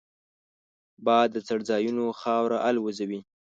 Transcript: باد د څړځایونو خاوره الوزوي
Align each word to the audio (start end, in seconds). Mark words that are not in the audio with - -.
باد 1.05 1.27
د 1.33 1.37
څړځایونو 1.47 2.05
خاوره 2.19 2.57
الوزوي 2.69 3.19